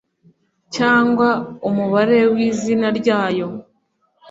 [0.75, 1.29] cyangwa
[1.67, 3.47] umubare w’izina ryayo.